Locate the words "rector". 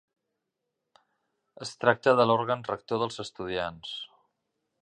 2.73-3.03